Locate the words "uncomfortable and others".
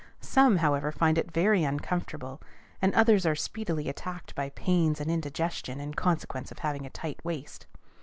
1.63-3.23